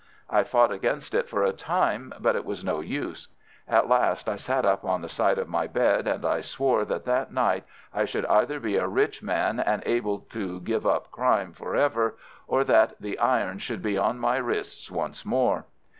[0.31, 3.27] I fought against it for a time, but it was no use.
[3.67, 7.05] At last I sat up on the side of my bed, and I swore that
[7.05, 11.53] that night I should either be a rich man and able to give up crime
[11.53, 12.17] for ever,
[12.47, 15.65] or that the irons should be on my wrists once more.